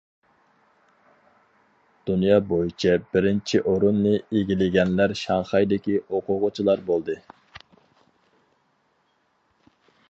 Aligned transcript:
دۇنيا 2.09 2.39
بويىچە 2.53 2.95
بىرىنچى 3.11 3.61
ئورۇننى 3.73 4.15
ئىگىلىگەنلەر 4.39 5.15
شاڭخەيدىكى 5.21 6.01
ئوقۇغۇچىلار 6.01 6.85
بولدى. 6.91 7.21